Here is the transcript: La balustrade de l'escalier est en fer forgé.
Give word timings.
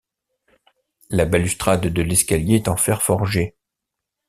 La 1.11 1.25
balustrade 1.25 1.85
de 1.85 2.01
l'escalier 2.01 2.55
est 2.55 2.67
en 2.69 2.75
fer 2.75 3.03
forgé. 3.03 3.55